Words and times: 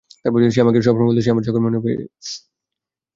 সে 0.53 0.59
আমাকে 0.61 0.79
সবসময় 0.79 1.07
বলতো 1.09 1.21
সে 1.23 1.31
আমার 1.33 1.45
চোখের 1.45 1.63
মণি 1.63 1.77
হবে। 1.79 1.93